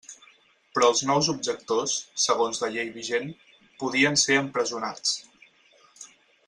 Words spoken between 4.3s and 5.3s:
empresonats.